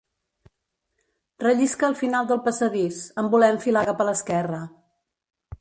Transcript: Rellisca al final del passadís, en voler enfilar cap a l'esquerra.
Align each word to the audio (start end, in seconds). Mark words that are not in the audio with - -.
Rellisca 1.43 1.87
al 1.89 1.95
final 2.01 2.31
del 2.33 2.41
passadís, 2.49 3.05
en 3.25 3.31
voler 3.37 3.53
enfilar 3.59 3.87
cap 3.91 4.03
a 4.03 4.09
l'esquerra. 4.11 4.67